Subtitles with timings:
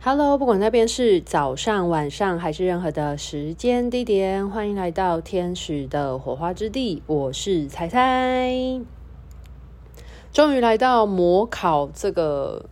[0.00, 7.02] Hello，不管那边是早上、晚上还是任何的时间地点，欢迎来到天使的火花之地。
[7.08, 8.80] 我是采采，
[10.32, 12.66] 终于来到模考这个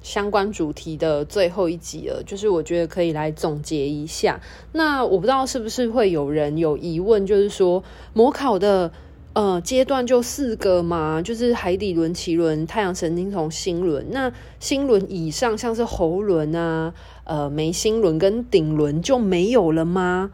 [0.00, 2.22] 相关主题的最后一集了。
[2.24, 4.40] 就是我觉得可以来总结一下。
[4.72, 7.84] 那我不知道是不是会有人有疑问，就是说
[8.14, 8.90] 模考的。
[9.32, 14.04] 呃，阶段就四个嘛，就是海底轮、脐轮、太阳神经丛、心轮。
[14.10, 16.92] 那心轮以上，像是喉轮啊、
[17.22, 20.32] 呃眉心轮跟顶轮就没有了吗？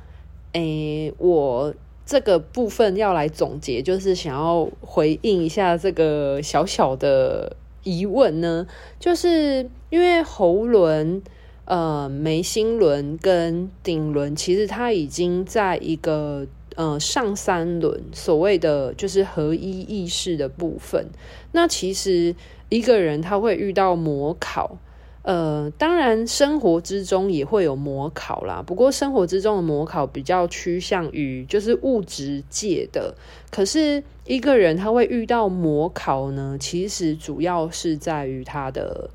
[0.55, 1.75] 诶，我
[2.07, 8.67] 这个部分要来总结，就是想要回应一下这个小小的疑问呢，
[8.99, 11.23] 就是因为喉轮、
[11.67, 16.47] 呃眉心轮跟顶轮，其实它已经在一个。
[16.77, 21.07] 呃，上三轮所谓的就是合一意识的部分。
[21.53, 22.37] 那其实
[22.69, 24.77] 一个人他会遇到模考，
[25.23, 28.63] 呃，当然生活之中也会有模考啦。
[28.67, 33.15] 不过生活之中的模考比较趋向于就是物质界的。
[33.51, 39.09] 可是一个人他会遇到模考呢，其实主要是在于他的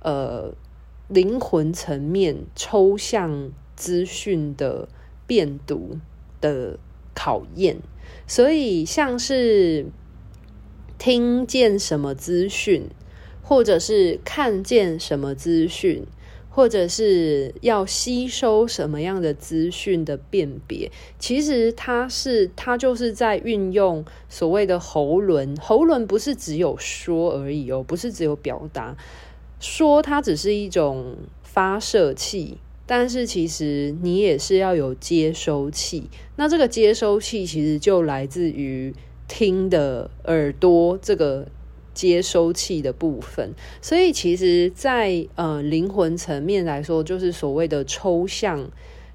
[0.00, 0.54] 呃
[1.08, 4.88] 灵魂层面抽象资讯的
[5.26, 5.98] 变读
[6.40, 6.78] 的。
[7.14, 7.78] 考验，
[8.26, 9.86] 所以像是
[10.98, 12.88] 听见什么资讯，
[13.42, 16.06] 或者是看见什么资讯，
[16.48, 25.56] 或者是要吸收什么样的资讯的辨别，其实它是它就是在运用所谓的喉轮。
[25.56, 28.96] 喉轮不是只有说而已哦，不是只有表达，
[29.60, 32.58] 说它只是一种发射器。
[32.94, 38.94] 但是其实你也是要有接收器，那这个接收器其实就来自于
[39.26, 41.48] 听的耳朵这个
[41.94, 43.54] 接收器的部分。
[43.80, 48.70] 所以其实在，呃灵魂层面来说，就是所谓的抽象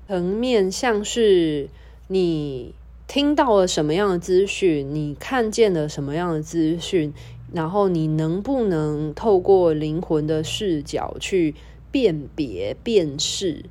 [0.07, 1.69] 层面，像是
[2.07, 2.73] 你
[3.07, 7.13] 听到了什么样的资讯，你看见了什么样的资讯，
[7.53, 11.53] 然后你能不能透过灵魂的视角去。
[11.97, 13.65] 辨别、辨识，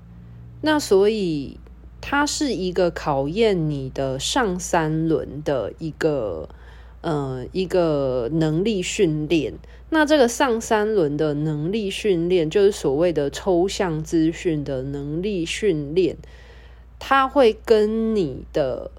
[0.60, 1.60] 那所以
[2.00, 6.48] 它是一个考验你的上三轮的一个
[7.02, 9.54] 呃一个能力训练。
[9.90, 16.16] 那这个上三轮的能力训练，就是所谓的抽象资讯的能力训练，
[16.98, 18.90] 它会跟你的。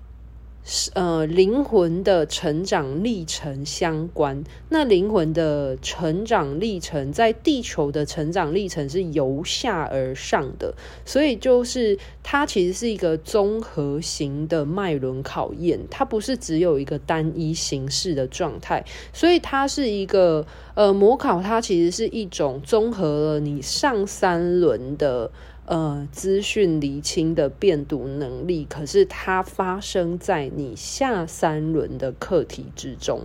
[0.95, 4.43] 呃，灵魂的成长历程相关。
[4.67, 10.73] 那灵魂的成长历程，在地球的成长历程是由下而上的，
[11.05, 18.83] 所以就是它其实是一个综合型的脉轮考验，它不是只有一个单一形式的状态，
[19.13, 20.45] 所以它是一个
[20.75, 25.31] 呃模考，它其实是一种综合了你上三轮的。
[25.67, 33.23] 呃，资讯厘清的辨读能力，可是它发生在你下三轮的课题之中，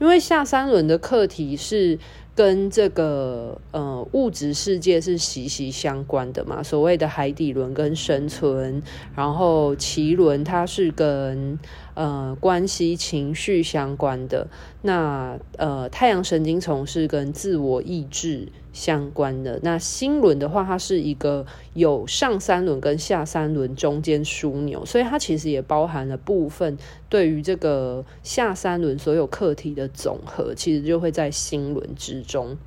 [0.00, 1.98] 因为下三轮的课题是
[2.36, 8.82] 跟这个呃物质世界是息息相关的嘛，所谓的海底轮跟生存，
[9.16, 11.58] 然后脐轮它是跟
[11.94, 14.46] 呃关系情绪相关的，
[14.82, 18.48] 那呃太阳神经丛是跟自我意志。
[18.76, 19.58] 相关的。
[19.62, 26.76] 那心轮的话，它是一个有上三轮跟下三轮中间枢纽，所以它其实也包含了部分
[27.08, 32.58] 对于这个下三轮所有课题的总和，其实就会在心轮之中。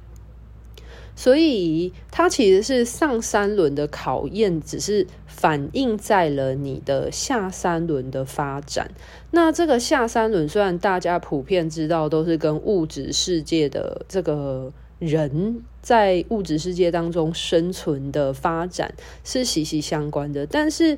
[1.15, 8.89] 所以它其实是上三轮的考验，只是反映在了你的下三轮的发展。
[9.31, 14.71] 那这个下三轮虽然大家普遍知道都是跟物质世界的这个。
[14.99, 18.93] 人在物质世界当中生存的发展
[19.23, 20.97] 是息息相关的，但是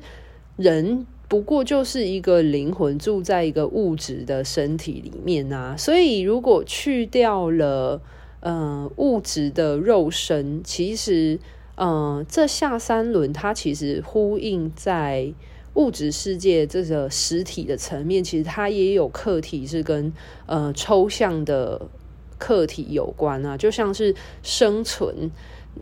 [0.56, 8.02] 人不过就是一个灵魂住在一个物质的身体里面啊，所以如果去掉了
[8.42, 11.40] 呃物质的肉身，其实
[11.76, 15.32] 呃这下三轮它其实呼应在
[15.74, 20.12] 物质世界这个实体的层面，其实它也有课题是跟
[20.44, 21.88] 呃抽象的。
[22.38, 25.30] 课题有关啊，就像是生存，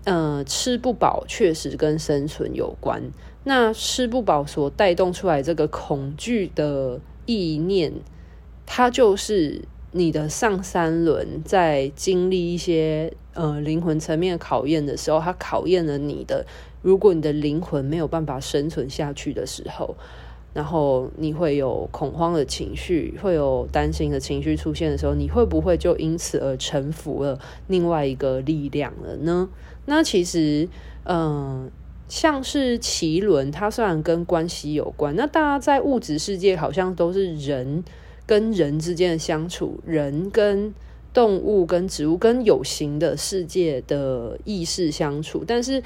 [0.04, 3.02] 呃，吃不饱确实跟生存有关。
[3.44, 7.94] 那吃不饱所带动出来这个恐惧的意念，
[8.66, 16.46] 它就是你的上三轮在经历一些呃灵魂层面的考验的时候，它考验了你的。
[16.82, 19.94] 如果你的灵魂没有办法生存下去的时候。
[20.52, 27.38] 然后你会有恐慌的情绪，会有担心的情绪出现的时候，你会不会就因此而臣服了
[27.68, 29.48] 另外一个力量了呢？
[29.86, 30.68] 那其实，
[31.04, 31.70] 嗯、
[32.08, 37.84] 像是脐轮，它虽然跟关系有关，那大家在物质世界好像都是人
[38.30, 40.72] 跟人之间的相处，人跟
[41.12, 45.82] 动物、跟植物、跟有形的世界的意识相处，但是。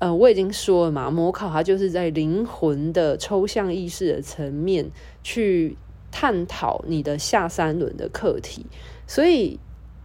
[0.00, 4.90] 呃，我已经说了嘛，模考它就是在灵魂的抽象意识的层面
[5.22, 5.78] 去
[6.10, 8.66] 探讨你的下三轮的课题，
[9.06, 9.58] 所以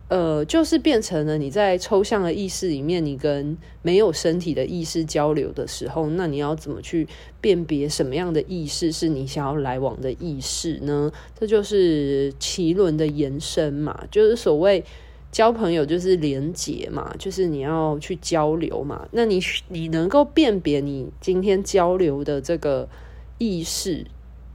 [0.09, 7.07] 呃，就是变成了你在抽象的意识里面，你跟没有身体的意识交流的时候，那你要怎么去
[7.39, 11.09] 辨别什么样的意识是你想要来往的意识呢？
[11.39, 14.83] 这就是奇轮的延伸嘛，就是所谓。
[15.31, 19.07] 交朋友就是连结嘛，就是你要去交流嘛。
[19.11, 22.89] 那你你能够辨别你今天交流的这个
[23.37, 24.07] 意识，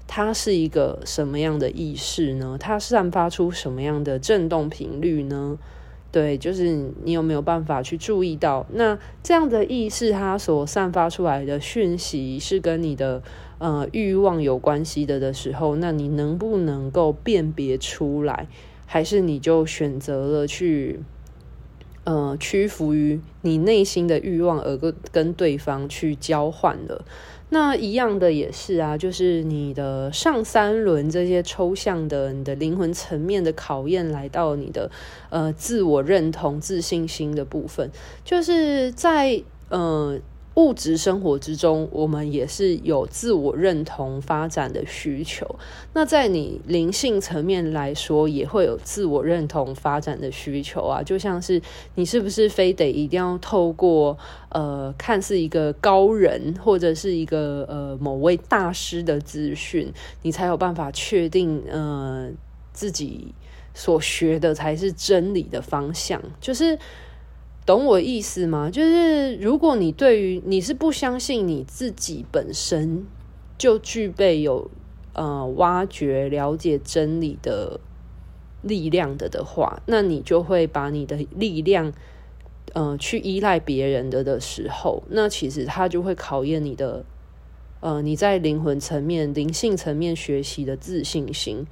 [0.06, 2.56] 它是一个什么样的意识呢？
[2.58, 5.58] 它散发出什么样的振动频率呢？
[6.12, 13.20] 对，就是你有没有办法去注意到，那这样的意识它所散发出来的讯息是跟你的
[13.58, 18.46] 呃欲望有关系的的时候，那你能不能够辨别出来？
[18.86, 21.00] 还是你就选择了去，
[22.04, 27.04] 呃，屈服于你内心的欲望，而跟跟对方去交换了。
[27.50, 34.90] 那一样的也是啊，就是你的上三轮这些抽象的、你的灵魂层面的考验，来到你的
[35.30, 37.90] 呃自我认同、自信心的部分，
[38.24, 40.18] 就是在呃。
[40.54, 45.44] 物质生活之中，我们也是有自我认同发展的需求。
[45.94, 51.02] 那在你灵性层面来说，也会有自我认同发展的需求啊。
[51.02, 51.60] 就像是
[51.96, 54.16] 你是不是非得一定要透过
[54.50, 59.92] 呃，看似一个高人或者是一个呃某位大师的资讯，
[60.22, 62.30] 你才有办法确定呃
[62.72, 63.34] 自己
[63.74, 66.22] 所学的才是真理的方向？
[66.40, 66.78] 就是。
[67.66, 68.70] 懂我意思吗？
[68.70, 73.06] 就是如果你对于你是不相信你自己本身
[73.56, 74.70] 就具备有
[75.14, 77.80] 呃挖掘了解真理的
[78.60, 81.92] 力量的的话，那你就会把你的力量
[82.74, 87.04] 呃去依赖别人的的时候，那其实它就会考验你的
[87.80, 91.66] 呃你在灵魂层面、灵性层面学习的自信心。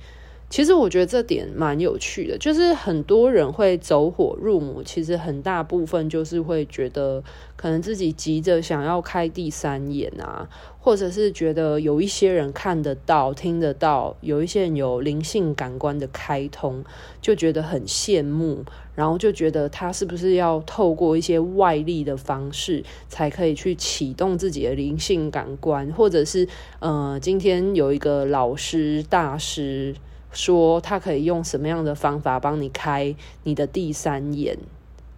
[0.53, 7.25] 其实我觉得这点蛮有趣的，就是很多人会走火入魔，其实很大部分就是会觉得
[7.57, 10.47] 可能自己急着想要开第三眼啊，
[10.79, 16.85] 或者是觉得有一些人看得到、听得到，有一些人有灵性感官的开通，
[17.23, 18.63] 就觉得很羡慕，
[18.95, 26.47] 然后就觉得他是不是要透过一些外力的方式才可以去启动自己的灵性感官，或者是
[26.81, 29.95] 呃，今天有一个老师大师。
[30.33, 33.15] 说他可以用什么样的方法帮你开
[33.45, 34.59] 你的第三眼，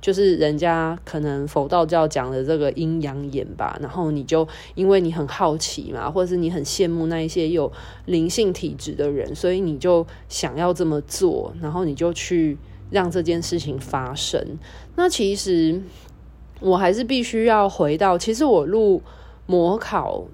[0.00, 3.78] 就是人家可能佛道教讲的这个阴阳眼吧。
[3.80, 7.70] 然后你就因为你很好奇嘛，或者是你很羡慕那一些有
[8.06, 12.58] 灵性体质的人，所以你就想要这么做，然后你就去
[12.90, 14.58] 让这件事情发生。
[14.96, 15.80] 那其实
[16.60, 19.00] 我还是必须要回到，其实我录
[19.46, 20.24] 模考。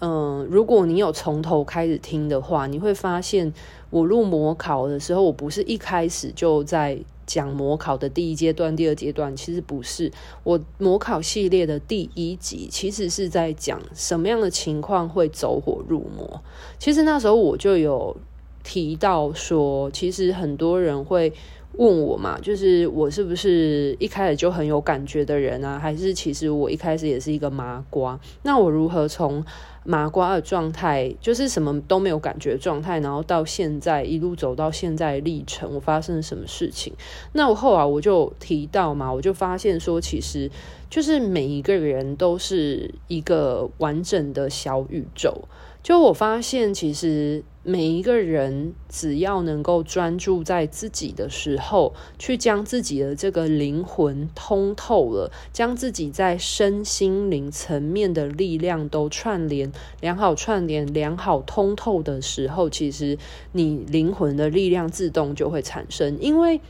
[0.00, 3.52] 嗯，如果你有从头开始听的话，你会发现
[3.90, 10.10] 我录模考的时候，我不是一开始就在讲模考的第一阶段、第二阶段，其实不是。
[10.42, 16.42] 我模考系列的第一集，其实是在讲什么样的情况会走火入魔。
[16.78, 18.16] 其实那时候我就有
[18.64, 21.32] 提到说，其实很多人会。
[21.72, 25.78] 问我嘛，就是我是不是一开始就很有感觉的人啊？
[25.78, 28.18] 还是其实我一开始也是一个麻瓜？
[28.42, 29.44] 那我如何从
[29.84, 36.92] 麻瓜的状态，就是什么都没有感觉的状态，然后到现在一路走到现在历程，我发生了什么事情？
[37.32, 40.50] 那我后来我就提到嘛，我就发现说，其实
[40.90, 45.44] 就是每一个人都是一个完整的小宇宙。
[45.82, 63.18] 就我发现，其实每一个人只要能够专注在自己的时候，去将自己的这个灵魂通透了，将自己在身心灵层面的力量都串联良好、串联良好、通透的时候，其实
[63.52, 66.60] 你灵魂的力量自动就会产生，因为。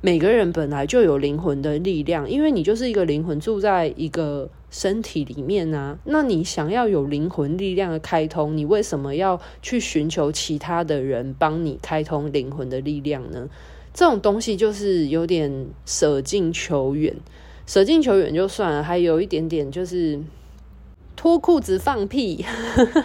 [0.00, 5.96] 每个人本来就有灵魂的力量，因为你就是一个灵魂住在一个身体里面啊。
[6.02, 13.48] 那你想要有灵魂力量的开通，你为什么要去寻求其他的人帮你开通灵魂的力量呢？
[13.94, 17.14] 这种东西就是有点舍近求远，
[17.64, 20.20] 舍近求远就算了，还有一点点就是
[21.14, 22.44] 脱裤子放屁，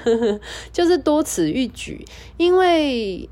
[0.74, 2.04] 就是多此一举，
[2.38, 3.30] 因为。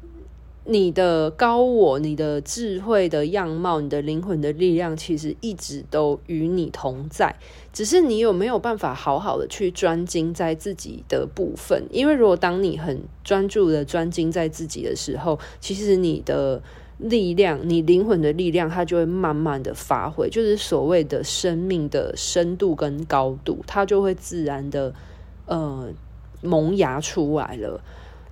[0.69, 7.33] 你的高我、你的智慧的样貌、你的灵魂的力量，其实一直都与你同在，
[7.71, 11.85] 只是你有没有办法好好的去专精在自己的部分？
[11.89, 16.61] 因为如果当你很专注的专精在自己的时候，其实你的
[16.97, 24.93] 力量、你灵魂的力量，它就会慢慢的发挥，就是所谓的生命的深度跟高度，它就会自然的
[25.45, 25.87] 呃
[26.41, 27.79] 萌芽出来了。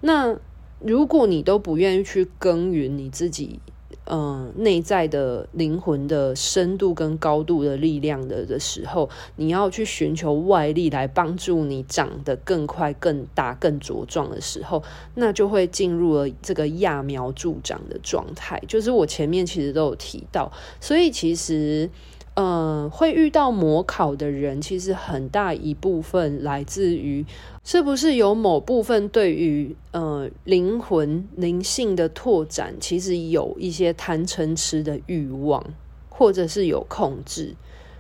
[0.02, 0.38] 那
[0.86, 3.60] 如果你都不愿意去耕耘你自己，
[4.08, 14.84] 嗯、内在的灵魂的深度跟高度的力量的的时候，你要去寻求外力来帮助你长得更快、更大、更茁壮的时候，
[15.16, 18.62] 那就会进入了这个揠苗助长的状态。
[18.68, 21.90] 就是我前面其实都有提到，所以其实。
[22.36, 27.26] 呃，会遇到模考的人，其实很大一部分来自于
[27.64, 35.64] 是不是有某部分对于呃灵魂灵性的拓展，其实有一些贪嗔痴的欲望，
[36.10, 37.56] 或者是有控制。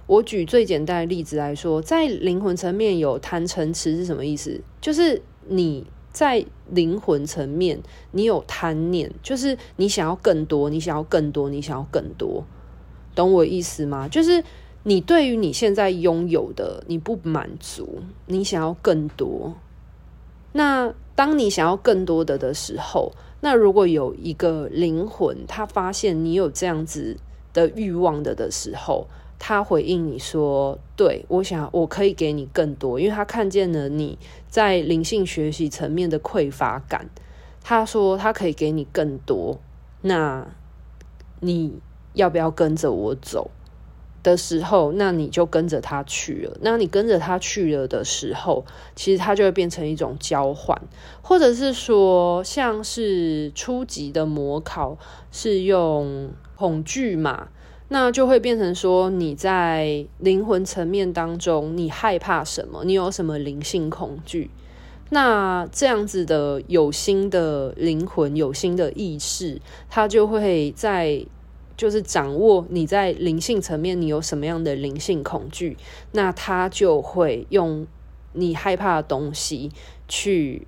[0.05, 4.61] 我举最简单的例子来说，在灵魂层面有贪嗔痴是什么意思？
[4.81, 12.43] 就是你在灵魂层面你有贪念，就是你想要更多，你想要更多，你想要更多。
[13.15, 14.07] 懂我意思吗？
[14.07, 14.43] 就是
[14.83, 19.55] 你对于你现在拥有的你不满足，你想要更多。
[20.51, 27.17] 那当你想要更多的的时候，那如果有一个灵魂，他发现你有这样子
[27.53, 29.07] 的欲望的的时候，
[29.39, 34.17] 他回应你说：“对，我想我可以给你更多，因为他看见了你
[34.49, 37.09] 在灵性学习层面的匮乏感。
[37.63, 39.57] 他说他可以给你更多。
[40.01, 40.45] 那
[41.39, 41.79] 你。”
[42.15, 43.51] 要不要跟着我走
[44.23, 46.57] 的时候，那你就跟着他去了。
[46.61, 50.75] 那你跟着他去了的时候，其实它就会变成一种交换，
[51.21, 54.97] 或者是说，像是初级的模考
[55.31, 57.49] 是用恐惧嘛，
[57.89, 62.83] 那就会变成说你在灵魂层面当中，你害怕什么？
[62.83, 64.49] 你有什么灵性恐惧？
[65.11, 71.27] 那这样子的有心的灵魂、有心的意识，它就会在。
[71.77, 75.77] 就是掌握你在灵性层面，你有什么样的灵性恐惧，
[76.11, 77.85] 那他就会用
[78.33, 79.71] 你害怕的东西
[80.07, 80.67] 去，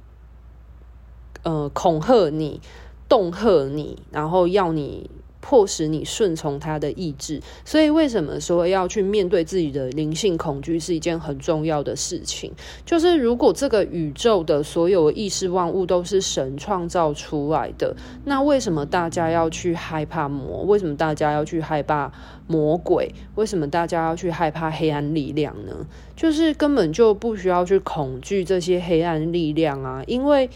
[1.44, 2.62] 呃，恐吓你、
[3.08, 5.10] 恫吓你，然后要你。
[5.48, 12.51] 迫使你顺从他的意志，所以为什么说要去面对自己的灵性恐惧是一件很重要的事情？
[12.86, 20.63] 就是如果这个宇宙的所有意识万物都是神创造出来的，那为什么大家要去害怕魔？
[20.63, 22.12] 为什么大家要去害怕
[22.46, 23.16] 魔鬼？
[23.36, 25.88] 为什么大家要去害怕黑暗力量呢？
[26.18, 30.50] 就是根本就不需要去恐惧这些黑暗力量啊，因为。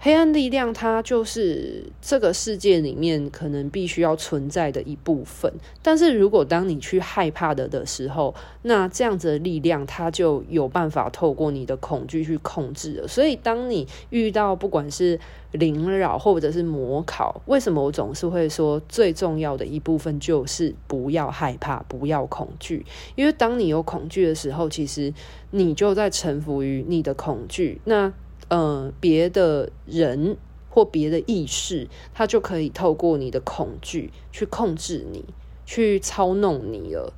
[0.00, 5.52] 黑暗力量，它就是这个世界里面可能必须要存在的一部分。
[5.82, 13.08] 但是如果当你去害怕的的时候，那这样子的力量，它就有办法透过你的恐惧去控制了。
[13.08, 15.18] 所以，当你遇到不管是
[15.50, 22.86] 灵扰或者是魔考，为什么我总是会说最重要的一部分就是不要害怕，不要恐惧？
[23.16, 25.12] 因为当你有恐惧的时候，其实
[25.50, 27.80] 你就在臣服于你的恐惧。
[27.84, 28.12] 那
[28.48, 30.36] 呃，别的人
[30.70, 35.24] 或别的意识，他就可以透过你的恐惧去控制你，
[35.66, 37.12] 去操弄你了。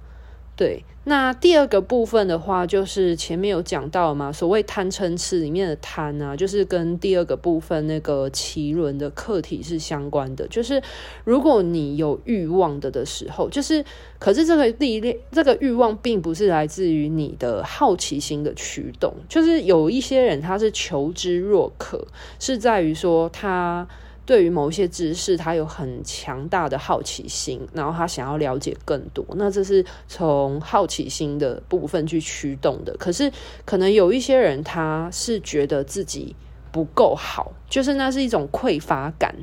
[0.61, 10.47] 对，那第二个部分的话，就是前面有讲到嘛，所谓贪嗔痴里面的贪啊，就是跟第二个部分那个奇轮的课题是相关的。
[10.49, 10.83] 就是
[11.25, 13.83] 如果你有欲望的的时候，就是
[14.19, 22.07] 可是这个力量，这个欲望并不是来自于你的好奇心的驱动，就是有一些人他是求知若渴，
[22.39, 23.89] 是在于说他。
[24.31, 32.97] 对于某一些知识，他有很强大的好奇心，然后他想要了解更多，那这是从好奇心的部分去驱动的。
[32.97, 33.33] 可是，
[33.65, 36.37] 可能有一些人，他是觉得自己
[36.71, 39.35] 不够好，就是那是一种匮乏感，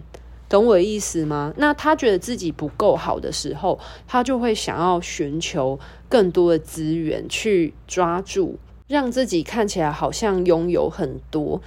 [0.48, 1.53] 懂我的意思吗？
[1.58, 3.77] 那他觉得自己不够好的时候，
[4.08, 5.77] 他就会想要寻求
[6.08, 11.62] 更多的资源去抓住，让自己看起来好像拥有很多。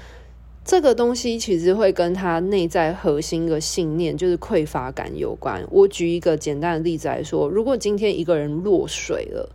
[0.70, 5.66] 这个东西其实会跟他内在核心的信念，就是匮乏感有关。
[5.68, 9.50] 我举一个简单的例子来说，如果今天一个人落水了，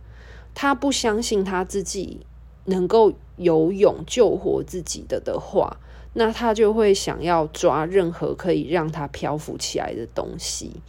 [0.54, 2.20] 他不相信他自己
[2.66, 5.78] 能够游泳救活自己的的话，
[6.12, 10.82] 那他就会想要抓任何可以让他漂浮起来的东西。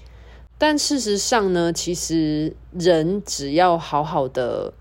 [0.57, 4.73] 但事实上呢，其实人只要好好的。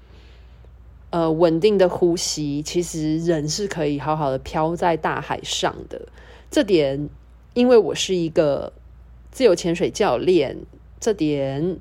[1.17, 6.09] 呃，稳定的呼吸，其实人是可以好好的飘在大海上的。
[6.51, 7.09] 这点，
[7.55, 8.71] 因为我是一个
[9.31, 10.59] 自由潜水教练，
[11.01, 11.79] 这点。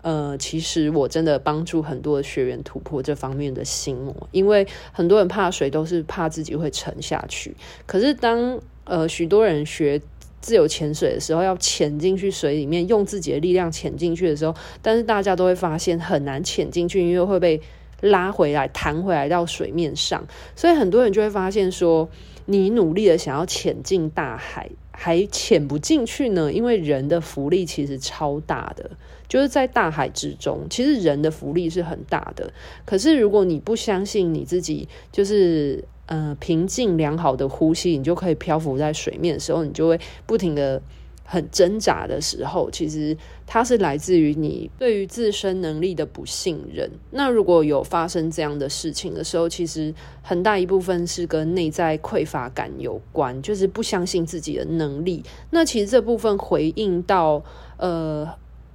[0.00, 7.54] 呃，其实我真的帮助很多学员突破这方面的心魔，因为很多人怕水都是怕自己会沉下去。
[7.84, 10.00] 可是当呃许多人学
[10.40, 17.60] 自由潜水的时候，要潜进去水里面，用自己的力量潜进去的时候，但是大家都会发现很难潜进去，因为会被
[18.00, 20.26] 拉回来、弹回来到水面上。
[20.54, 22.08] 所以很多人就会发现说，
[22.46, 28.90] 你努力的想要潜进大海，还潜不进去呢，因为人的浮力其实超大的。
[29.28, 32.50] 就是在大海之中，其实人的浮力是很大的。
[32.86, 40.80] 可是如果你不相信你自己，就是呃平静良好的呼吸，你就可以漂浮在水面的时候，你就会不停的
[41.30, 43.14] 很挣扎的时候，其实
[43.46, 46.90] 它是来自于你对于自身能力的不信任。
[47.10, 55.22] 那如果有发生这样的事情的时候，其实很大一部分是跟内在匮乏感有关，就是不相信自己的能力。
[55.50, 57.44] 那其实这部分回应到
[57.76, 58.26] 呃。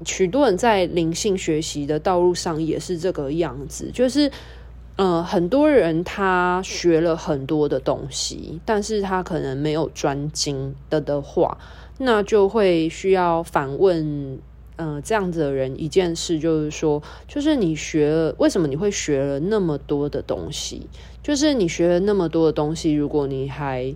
[0.05, 4.29] 许多人在灵性学习的道路上也是这个样子，就是，
[4.97, 11.57] 呃，很多人他学了很多的东西，但是他可能没有专精的的话，
[11.97, 14.39] 那就会需要反问，
[14.75, 20.87] 呃，这样子的人一件事，就是说，就是你学了，为什么你会学了那么多的东西？
[21.21, 23.93] 就是你学了那么多的东西，如果你还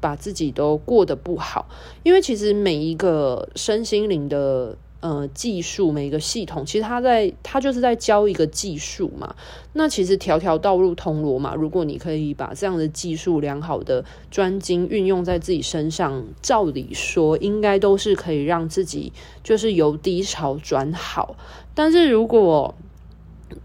[0.00, 1.66] 把自己都过得不好，
[2.02, 4.76] 因为其实每一个身心灵的。
[5.04, 9.36] 呃，技术每一个系统，其实它在它就是在教一个技术嘛。
[9.74, 21.36] 那其实条条道路通罗马，如果你可以把这样的技术良好的专精运用在自己身上，照理说应该都是可以让自己就是由低潮转好。
[21.74, 22.74] 但是如果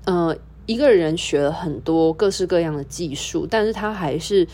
[0.04, 4.46] 呃一个人学了很多各式各样的技术，但是他还是。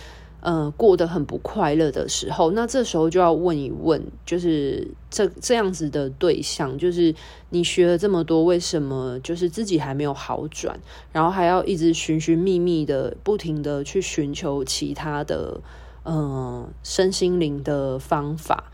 [0.46, 7.16] 呃，过得很不快乐的时候，那这时候就要问一问，就是这这样子的对象，就是
[7.50, 10.80] 你学了这么多，为什么就是自己还没有好转，
[11.12, 15.60] 然后还要一直寻寻觅觅的，不停的去寻求其他的，
[16.04, 18.66] 呃，身心灵的方法。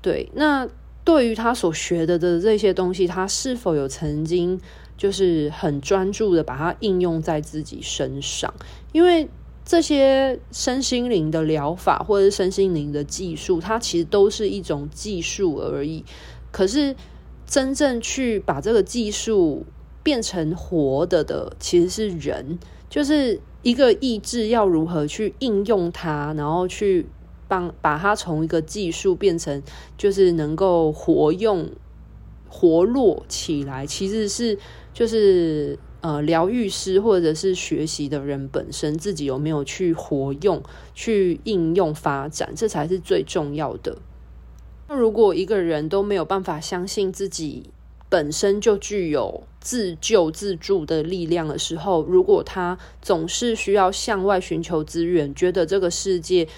[0.00, 0.66] 对，那
[1.04, 4.58] 对于他所学的的这些东西，他是否有曾经
[4.96, 8.54] 就是很专注的把它应用在自己身上？
[8.92, 9.28] 因为。
[9.64, 16.04] 这些身心灵的疗法，或者是身心灵的技术，它其实都是一种技术而已。
[16.50, 16.96] 可是，
[17.46, 19.64] 真正去把这个技术
[20.02, 22.58] 变成活的的，其实是人，
[22.90, 27.06] 就是一个意志要如何去应用它，然后去
[27.46, 29.62] 帮把它从一个技术变成，
[29.96, 31.70] 就是能够活用、
[32.48, 34.58] 活络起来，其实是
[34.92, 35.78] 就是。
[36.02, 40.60] 呃，疗愈师或者是学习的人本身自己有没有去活用、
[40.94, 43.96] 去应用、发展，这才是最重要的。
[44.88, 47.70] 那如果一个人都没有办法相信自己
[48.08, 56.48] 本身就具有自救自助的力量的时候，如果他总是需要向外寻求资源，觉得这个世界。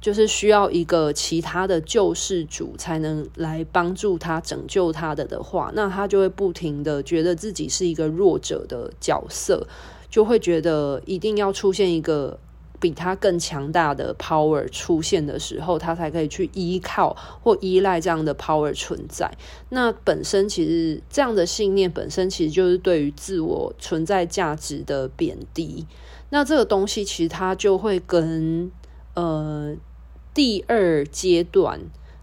[0.00, 9.66] 就是需要一个其他的救世主才能来帮助他拯救他的的话，那他就会不停的觉得自己是一个弱者的角色，
[10.08, 12.38] 就会觉得一定要出现一个
[12.80, 19.30] 比他更强大的 power 出现的时候，他才可以去依靠或依赖这样的 power 存在。
[19.68, 25.86] 那本身其实这样的信念本身其实就是对于自我存在价值的贬低。
[26.30, 28.72] 那这个东西其实它就会跟
[29.12, 29.76] 呃。
[30.32, 31.80] 第二阶段，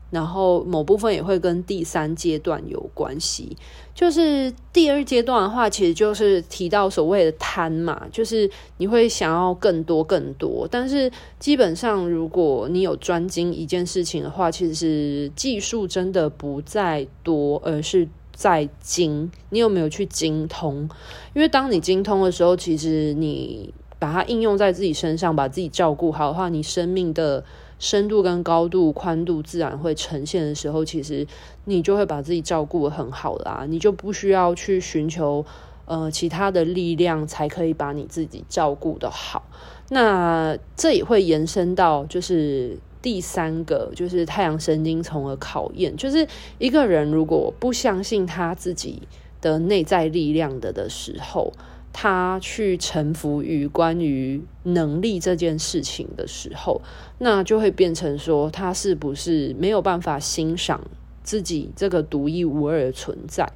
[0.09, 3.57] 然后某部分也会跟第三阶段有关系。
[3.93, 10.67] 就是第二阶段的话，其实就是提到所谓的贪嘛，就是你会想要更多更多。
[10.69, 19.31] 但是基本上，如果你有专精一件事情的话，其实技术真的不在多，而是在精。
[19.49, 20.87] 你有没有去精通？
[21.33, 27.43] 因为当你精通的时候，其实你把它应用在自己身上，把自己照顾好的话，你生命的。
[27.79, 31.25] 深度跟高度、宽度自然会呈现的时候，其实
[31.65, 35.45] 你就会把自己照顾得很好啦，你就不需要去寻求
[35.85, 39.43] 呃其他的力量，才可以把你自己照顾得好。
[39.89, 49.03] 那这也会延伸到就是第三个，就是太阳神经丛的考验，就是一个人如果不相信他自己
[49.39, 51.53] 的内在力量的的时候。
[51.99, 56.79] 他去臣服于关于能力这件事情的时候，
[57.17, 60.79] 那就会变成说，他是不是没有办法欣赏
[61.23, 63.51] 自己这个独一无二的存在？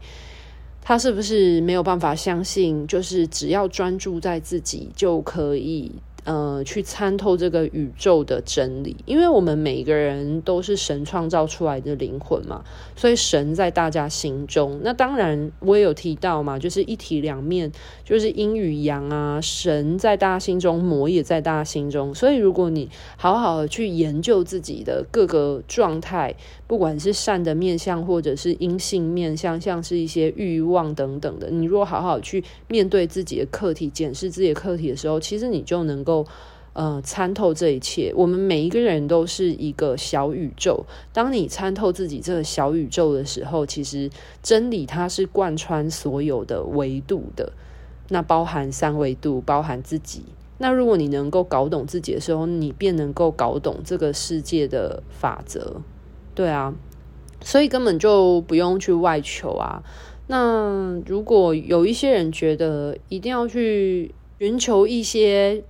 [0.81, 5.91] 他是不是没有办法相信，就是只要专注在自己就可以
[6.23, 12.63] 呃，去参透这个宇宙的真理，因为我们每个人都是神创造出来的灵魂嘛，
[12.95, 14.79] 所以神在大家心中。
[14.83, 17.71] 那当然，我也有提到嘛，就是一体两面，
[18.05, 19.41] 就是阴与阳啊。
[19.41, 22.13] 神在大家心中，魔也在大家心中。
[22.13, 26.35] 所以，如果你好好的去研究自己的各个状态，
[26.67, 36.10] 不管是善的面相，或者是阴性面相，像是一些欲望等等的，你如果好好去面对自己的课题，检视自己的课题的时候，其实你就能够。
[36.11, 36.25] 都
[36.73, 40.85] 呃参透这一切，我们每一个人都是一个小宇宙。
[41.13, 44.09] 当你参透自己这个小宇宙的时候，其实
[44.43, 47.53] 真理它是贯穿所有的维度的，
[48.09, 50.23] 那包含三维度，包含自己。
[50.57, 55.81] 那如果你能够搞懂自己的时候，你便能够搞懂这个世界的法则。
[56.35, 56.73] 对啊，
[57.41, 59.83] 所以根本就不用去外求啊。
[60.27, 65.63] 那如果有一些人觉得一定要去寻求一些。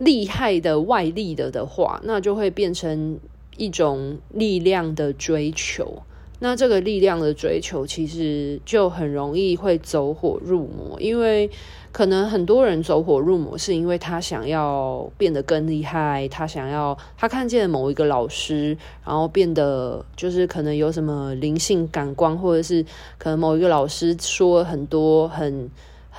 [0.00, 3.18] 厉害的外力的的话，那就会变成
[3.58, 6.02] 一种力量的追求。
[6.42, 10.98] 那这个力量的追求，其实就很容易会走火入魔。
[10.98, 11.50] 因为
[11.92, 22.82] 可能很多人走火入魔，是因为他想要变得更厉害，他想要他看见某一个老师，然后变得就是可能有什么灵性感光，或者是
[23.18, 25.68] 可能某一个老师说很多很。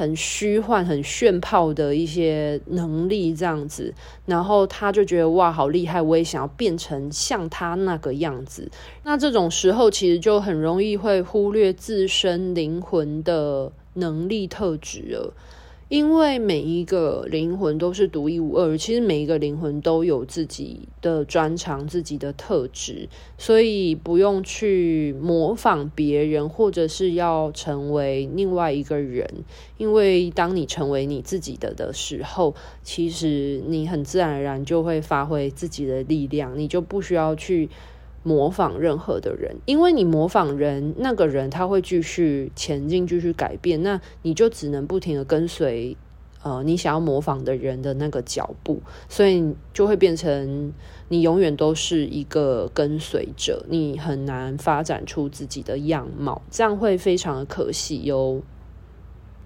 [0.02, 3.94] 很虚幻、很炫炮的一些能力，这样子，
[4.26, 6.02] 然后他就觉得哇，好厉害！
[6.02, 8.68] 我也想要变成像他那个样子。
[9.04, 15.34] 那这种时候，其实就很容易会忽略自身灵魂的能力特质了。
[15.92, 29.44] 因为每一个灵魂都是独一无二，其实每一个灵魂都有自己的专长、自己的特质，所以不用去模仿别人，或者是要成为另外一个人。
[29.78, 37.70] 因为当你成为你自己的的时候，其实你很自然而然就会发挥自己的力量，你就不需要去。
[38.24, 45.98] 模仿任何的人，因为你模仿人，那个人他会继续前进，继续改变，那你就只能不停的跟随，
[46.44, 48.80] 呃，你想要模仿的人的那个脚步，
[49.10, 50.72] 所以就会变成
[51.10, 58.44] 你永远都是一个跟随者，你很难发展出自己的样貌，这样会非常的可惜哟。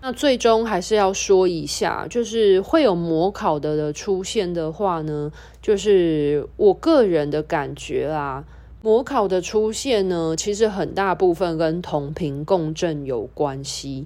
[0.02, 8.44] 那最终还是要说一下，就是会有模考的的出现的话呢，就是我个人的感觉啊。
[8.86, 14.06] 模考的出现呢，其实很大部分跟同频共振有关系。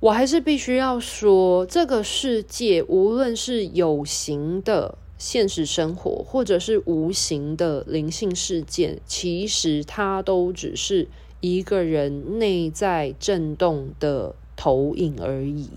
[0.00, 11.06] 我还是必须要说，这个世界无论是有形的现实生活，或者是无形的灵性事件，其实它都只是
[11.38, 15.70] 一个人内在震动的投影而已。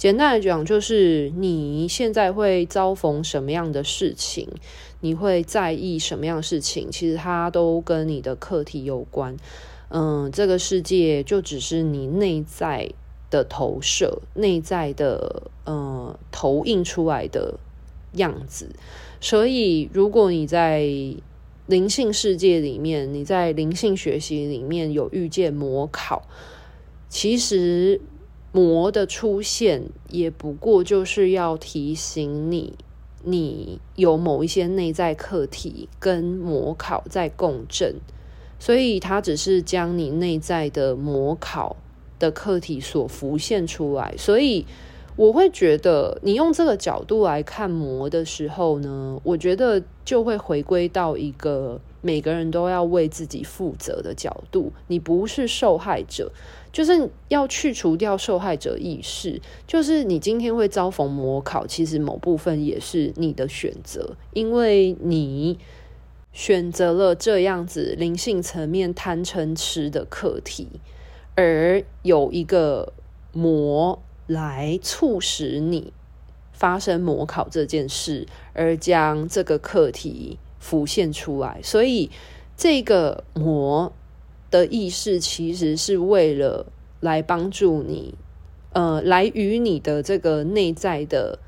[0.00, 4.48] 简单来讲，就是你现在会遭逢什么样的事情，
[5.00, 9.36] 你会在意什么样的事情，其实它都跟你的课题有关。
[9.90, 12.90] 嗯，这个世界就只是你内在
[13.28, 17.58] 的投射，内在的嗯投影出来的
[18.14, 18.70] 样子。
[19.20, 20.88] 所以，如果你在
[21.66, 26.22] 灵性世界里面，你在灵性学习里面有遇见魔考，
[27.10, 28.00] 其实。
[28.52, 32.74] 魔的出现也不过就是要提醒你，
[33.22, 37.96] 你有某一些内在课题跟魔考在共振，
[38.58, 41.76] 所以它只是将你内在的魔考
[42.18, 44.14] 的课题所浮现出来。
[44.18, 44.66] 所以
[45.16, 56.32] 我会觉得，你用这个角度来看魔的时候呢，我觉得就会回归到一个每个人都要为自己负责的角度，你不是受害者。
[56.72, 65.58] 就是要去除掉受害者意识，就是你今天会遭逢魔考，其实某部分也是你的选择，因为你
[66.32, 70.68] 选择了这样子灵性层面贪嗔痴的课题，
[71.34, 72.92] 而有一个
[73.32, 75.92] 魔来促使你
[76.52, 82.08] 发生魔考这件事，而将这个课题浮现出来，所以
[82.56, 83.92] 这个魔。
[84.50, 86.66] 的意识其实是为了
[86.98, 88.16] 来帮助你，
[88.72, 91.38] 呃，来与你的这个内在的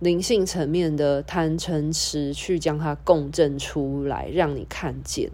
[0.00, 5.30] 灵性层面的贪嗔痴去将它共振出来，让你看见。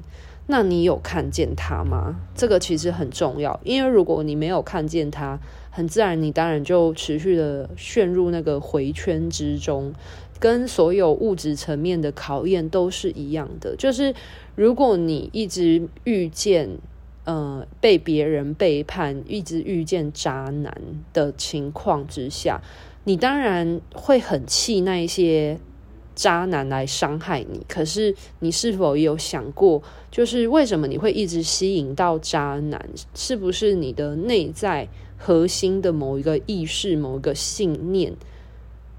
[0.47, 2.21] 那你有看见它吗？
[2.35, 9.95] 这个其实很重要，因为如果你没有看见它，很自然你当然就持续的陷入那个回圈之中，
[10.45, 13.75] 跟所有物质层面的考验都是一样的。
[13.77, 14.15] 就是
[14.55, 16.69] 如果你一直遇见。
[17.27, 20.77] 呃，被别人背叛，一直遇见渣男
[21.15, 22.61] 的情况之下，
[23.05, 25.59] 你当然会很气那一些
[26.15, 27.63] 渣男来伤害你。
[27.67, 32.91] 可是你是否有想过，就是为什么你会一直吸引到渣男？
[33.15, 38.13] 是不是你的内在核心的某一个意识、某一个信念，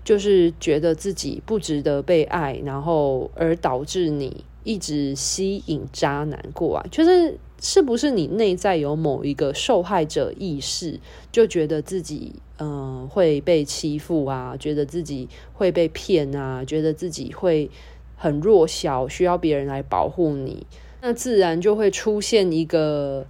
[0.05, 6.87] 就是觉得自己不值得被爱，然后而导致你一直吸引渣男过来？
[6.89, 7.37] 就是。
[7.61, 10.99] 是不是你内在有某一个受害者意识，
[11.31, 17.71] 就觉得自己嗯、呃、会被欺负啊，觉得自己会被骗啊，觉得自己会
[18.17, 20.67] 很弱小，需要别人来保护你，
[21.01, 23.25] 那自然就会出现一个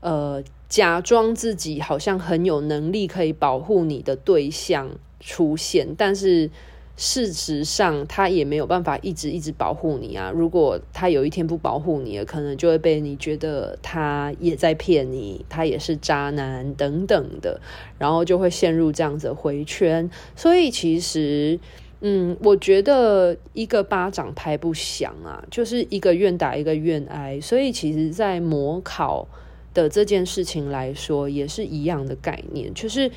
[0.00, 6.50] 呃假装自己好像很有能力可以保护你的对象出现，但是。
[6.96, 10.30] 事实上，他也没有办法一直一直保护你啊。
[10.34, 17.58] 如果他有一天不保护你了，可能就会被你觉得他也在骗你，他也是渣男等等的，
[17.96, 20.10] 然后就会陷入这样子的回圈。
[20.36, 21.58] 所以其实，
[22.02, 27.40] 嗯，我觉得一个巴掌拍不响啊，就是一个愿打一个愿挨。
[27.40, 29.26] 所以其实，在模考
[29.72, 33.10] 的这件事情来说，也是一样的概念，就是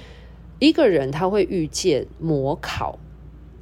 [0.64, 2.98] 一个人他会遇见模考。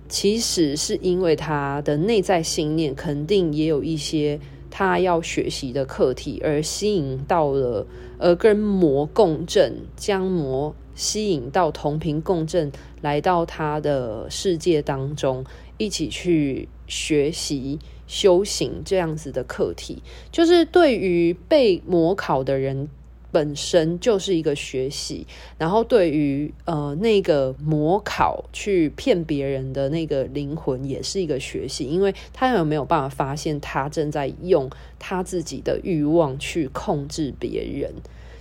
[0.08, 7.88] 其实是因为他的内在信念肯定也有一些他要学习的课题，而吸引到了，
[8.20, 15.44] 而跟魔共振，将魔吸引到同频共振，来到他的世界当中，
[15.80, 22.90] 一起去学习修行这样子的课题，就是对于被魔考的人。
[23.32, 25.26] 本身就是一个学习，
[25.58, 37.91] 然后对于呃那个模考去骗别人的那个灵魂也是一个学习，因为他有没有办法发现他正在用他自己的欲望去控制别人？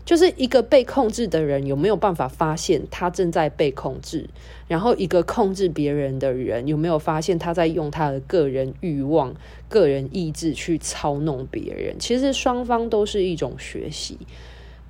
[0.03, 4.29] 就是一个被控制的人有没有办法发现他正在被控制？
[4.67, 9.33] 然后一个控制别人的人有没有发现他在用他的个人欲望、
[9.69, 11.97] 个人意志去操弄别人？
[12.01, 14.19] 其实双方都是一种学习。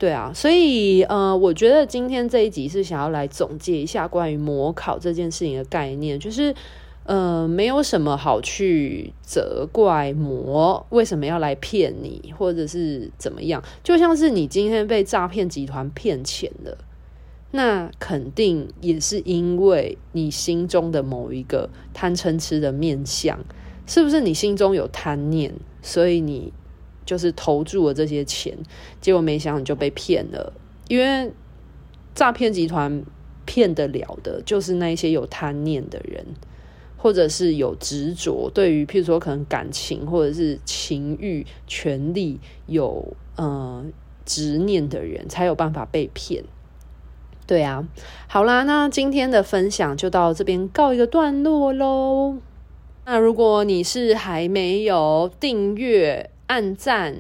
[0.01, 6.55] 对啊，所以呃，我觉得今天这一集是想要来总结一下关于模考这件事情的概念，就是
[7.05, 16.79] 呃，没有什么好去责怪模为什么要来骗你，或者是怎么样，就像是你今天被诈骗集团骗钱了，
[17.51, 23.39] 那肯定也是因为你心中的某一个贪嗔痴的面相，
[23.87, 26.55] 是不是你心中有贪念，所以你。
[27.11, 28.57] 就是投注了这些钱，
[29.01, 30.53] 结果没想你就被骗了。
[30.87, 31.29] 因为
[32.15, 33.03] 诈骗集团
[33.45, 36.25] 骗得了的，就是那些有贪念的人，
[36.97, 43.85] 或者是有执着，对于譬如说可能感情或者是情欲、权力有呃
[44.25, 46.45] 执念的人，才有办法被骗。
[47.45, 47.89] 对啊，
[48.29, 52.37] 好啦，那今天的分享就到这边告一个段落喽。
[53.05, 57.15] 那如果你是还没有订阅，按赞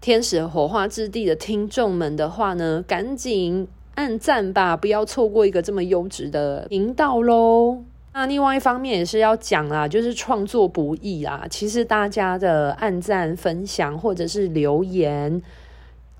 [0.00, 7.84] 天使火花之地的听众们的话呢，赶紧按赞吧，不要错过一个这么优质的频道喽。
[8.12, 11.46] 那另外一方面也是要讲啦，就是创作不易啦。
[11.48, 15.40] 其实大家的按赞、分享或者是留言，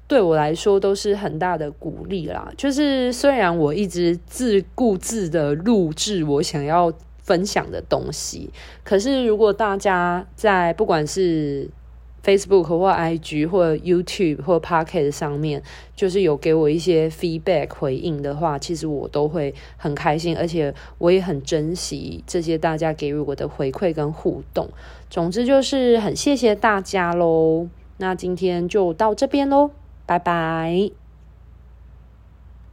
[0.06, 2.48] 对我来说都是很大的鼓励啦。
[2.56, 8.48] 就是虽然我一直自顾自的录制我想要分享的东西，
[8.84, 11.68] 可是如果大家在不管是
[12.26, 15.62] Facebook 或 IG 或 YouTube 或 Pocket 上面，
[15.94, 24.68] 就是有给我一些 feedback 回应的话，其实我都会很开心，而且我也很珍惜这些大家给予我的回馈跟互动。
[25.08, 27.68] 总之就是很谢谢大家喽。
[27.98, 29.70] 那今天就到这边喽，
[30.04, 31.05] 拜拜。